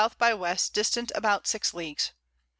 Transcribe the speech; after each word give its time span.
by 0.17 0.31
W. 0.31 0.55
distant 0.73 1.11
about 1.13 1.45
6 1.45 1.75
Leagues. 1.75 2.11